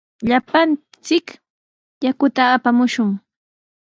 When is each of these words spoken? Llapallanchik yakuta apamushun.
Llapallanchik 0.29 1.27
yakuta 2.03 2.41
apamushun. 2.55 3.09